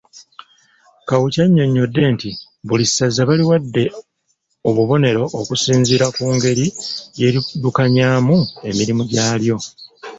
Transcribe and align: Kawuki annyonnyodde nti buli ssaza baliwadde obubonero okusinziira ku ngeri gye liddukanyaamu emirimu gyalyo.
Kawuki 1.07 1.37
annyonnyodde 1.45 2.01
nti 2.13 2.29
buli 2.67 2.85
ssaza 2.89 3.21
baliwadde 3.29 3.83
obubonero 4.69 5.23
okusinziira 5.39 6.05
ku 6.15 6.23
ngeri 6.35 6.65
gye 7.17 7.29
liddukanyaamu 7.33 8.37
emirimu 8.69 9.03
gyalyo. 9.11 9.57